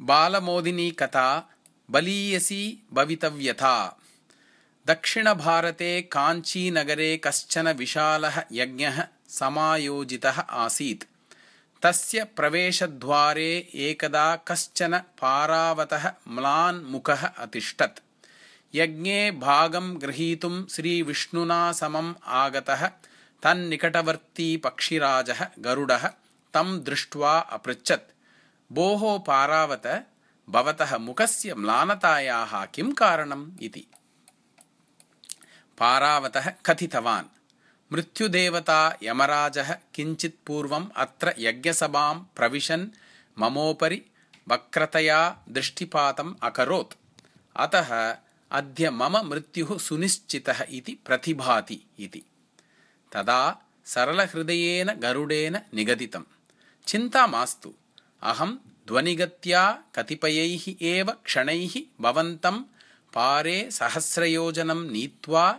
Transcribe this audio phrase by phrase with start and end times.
[0.00, 1.50] बालमोदिनी कथा
[1.90, 4.00] बलीयसी भवितव्यथा।
[4.86, 11.04] दक्षिणभारते काञ्चीनगरे कश्चन विशालः यज्ञः समायोजितः आसीत्।
[11.82, 18.00] तस्य प्रवेशद्वारे एकदा कश्चन पारावतः म्लान्मुखः अतिष्ठत्।
[18.74, 22.86] यज्ञे भागं गृहीतुं श्रीविष्णुना समम् आगतः
[23.42, 26.06] तन्निकटवर्ती पक्षिराजः गरुडः
[26.54, 28.19] तं दृष्ट्वा अपृच्छत्
[28.72, 30.06] भोः पारावत
[30.50, 33.86] भवतः मुखस्य म्लानतायाः किं कारणम् इति।
[35.78, 37.24] पारावतः कथितवान्
[37.92, 42.88] मृत्युदेवता यमराजः किञ्चित् पूर्वम् अत्र यज्ञसभां प्रविशन्
[43.38, 44.02] ममोपरि
[44.48, 46.94] वक्रतया दृष्टिपातम् अकरोत्।
[47.56, 48.16] अतः
[48.50, 52.22] अद्य मम मृत्युः सुनिश्चितः इति प्रतिभाति इति।
[53.12, 56.24] तदा सरलहृदयेन गरुडेन निगदितम्।
[56.86, 57.74] चिन्ता मास्तु
[58.22, 58.54] अहं
[58.86, 62.62] ध्वनिगत्या कतिपयैः एव क्षणैः भवन्तं
[63.14, 65.52] पारे सहस्रयोजनं नीत्वा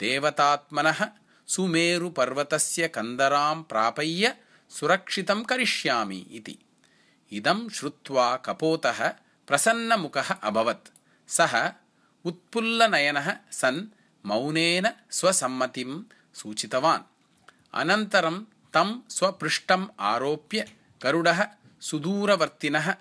[0.00, 1.06] देवतात्मनः
[1.46, 4.36] सुमेरुपर्वतस्य कन्दरां प्रापय्य
[4.70, 6.58] सुरक्षितं करिष्यामि इति।
[7.32, 9.08] इदं श्रुत्वा कपोतः
[9.46, 10.88] प्रसन्नमुखः अभवत्।
[11.30, 11.72] सः
[12.24, 13.86] उत्पुल्लनयनः सन्
[14.26, 16.02] मौनेन स्वसम्मतिं
[16.34, 17.02] सूचितवान्।
[17.74, 20.72] अनन्तरं तं स्वपृष्ठम् आरोप्य
[21.02, 21.46] गरुडः
[21.80, 22.94] सुदूरवर्तिनः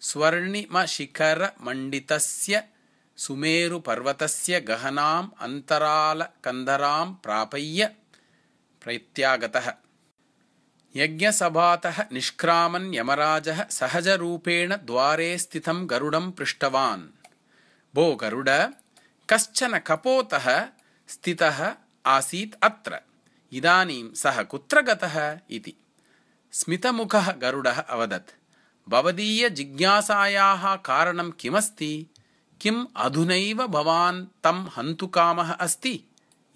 [0.00, 2.64] स्वर्णिमशिखरमण्डितस्य
[3.16, 7.90] सुमेरुपर्वतस्य गहनाम् अन्तरालकन्धरां प्रापय्य
[8.82, 9.72] प्रत्यागतः।
[10.96, 17.08] यज्ञसभातः निष्क्रामन् यमराजः सहजरूपेण द्वारे स्थितं गरुडं पृष्टवान्।
[17.94, 18.50] भो गरुड
[19.30, 20.68] कश्चन कपोतः
[21.08, 21.74] स्थितः
[22.06, 22.98] आसीत् अत्र।
[23.52, 25.74] इदानीं सः कुत्र गतः इति
[26.56, 28.30] स्मितमुखः गरुडः अवदत्।
[28.88, 32.06] भवदीयजिज्ञासायाः कारणं किमस्ति?
[32.60, 36.04] किम् अधुनैव भवान् तं हन्तुकामः अस्ति?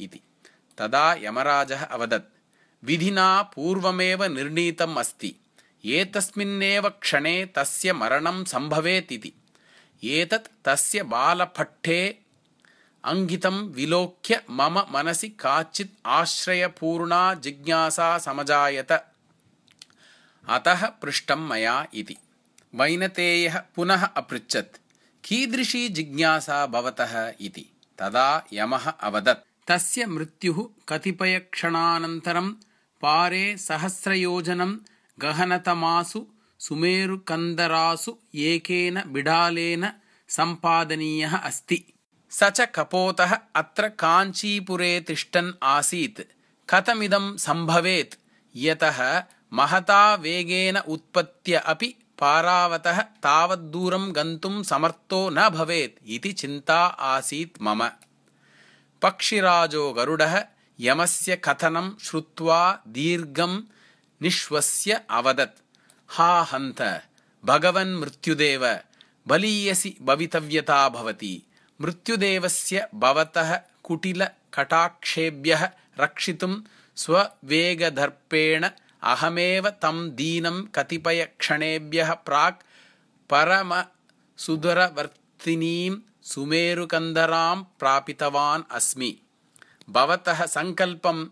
[0.00, 0.20] इति।
[0.78, 2.38] तदा यमराजः अवदत्
[2.84, 5.36] विधिना पूर्वमेव निर्णीतम् अस्ति।
[5.84, 9.32] एतस्मिन्नेव क्षणे तस्य मरणं सम्भवेत् इति
[10.04, 12.18] एतत् तस्य बालपट्टे
[13.04, 19.06] अङ्गितं विलोक्य मम मनसि काचित् आश्रयपूर्णा जिज्ञासा समजायत
[20.48, 22.16] अतः पृष्टं मया इति।
[22.74, 24.76] वैनतेयः पुनः अपृच्छत्
[25.24, 27.66] कीदृशी जिज्ञासा भवतः इति।
[27.98, 32.50] तदा यमः अवदत् तस्य मृत्युः कतिपयक्षणानन्तरं
[33.02, 34.76] पारे सहस्रयोजनं
[35.18, 36.26] गहनतमासु
[36.58, 39.92] सुमेरुकन्दरासु एकेन बिडालेन
[40.28, 41.84] सम्पादनीयः अस्ति।
[42.30, 46.20] स च कपोतः अत्र काञ्चीपुरे तिष्ठन् आसीत्।
[46.70, 48.14] कथमिदं सम्भवेत्?
[48.56, 49.22] यतः
[49.52, 57.88] महता वेगेन उत्पत्य अपि पारावतः तावद्दूरं गन्तुं समर्थो न भवेत् इति चिन्ता आसीत् मम।
[59.02, 60.44] पक्षिराजो गरुडः
[60.80, 63.60] यमस्य कथनं श्रुत्वा दीर्घं
[64.22, 65.62] निःश्वस्य अवदत्।
[66.08, 67.02] हा हन्त
[67.44, 68.78] भगवन् मृत्युदेव
[69.28, 71.42] बलीयसि भवितव्यता भवति।
[71.80, 76.60] मृत्युदेवस्य भवतः कुटिलकटाक्षेभ्यः रक्षितुं
[76.96, 78.68] स्ववेगदर्पेण
[79.02, 82.62] अहमेव तं दीनं कतिपयक्षणेभ्यः प्राक्
[83.30, 89.18] परमसुदरवर्तिनीं सुमेरुकन्दरां प्रापितवान् अस्मि।
[89.90, 91.26] भवतः सङ्कल्पं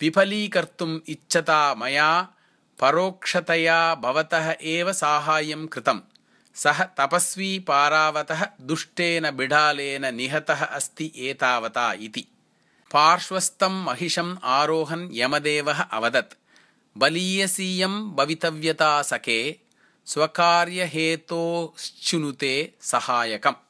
[0.00, 2.28] विफलीकर्तुम् इच्छता मया
[2.80, 6.00] परोक्षतया भवतः एव साहाय्यं कृतम्।
[6.54, 12.26] सः तपस्वी पारावतः दुष्टेन बिडालेन निहतः अस्ति एतावता इति।
[12.92, 16.34] पार्श्वस्थं महिषम् आरोहन् यमदेवः अवदत्
[16.96, 19.38] बलीयसीयं भवितव्यता सखे
[20.06, 22.54] स्वकार्यहेतोश्चुनुते
[22.90, 23.62] सहायकम्